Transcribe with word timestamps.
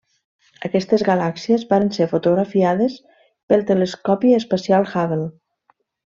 Aquestes 0.69 1.03
galàxies 1.09 1.65
varen 1.73 1.91
ser 1.97 2.07
fotografiades 2.13 2.95
pel 3.53 3.67
Telescopi 3.73 4.33
espacial 4.41 4.89
Hubble. 4.95 5.29